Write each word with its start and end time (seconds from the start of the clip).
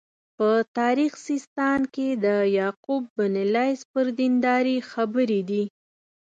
په 0.37 0.49
تاریخ 0.79 1.11
سیستان 1.27 1.79
کې 1.93 2.07
د 2.25 2.27
یعقوب 2.59 3.03
بن 3.17 3.33
لیث 3.55 3.79
پر 3.91 4.05
دینداري 4.19 4.77
خبرې 4.91 5.41
دي. 5.49 5.63